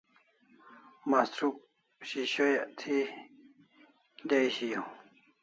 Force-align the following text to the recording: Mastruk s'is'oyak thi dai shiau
Mastruk 1.09 1.57
s'is'oyak 2.07 2.67
thi 2.79 2.97
dai 4.29 4.45
shiau 4.55 4.85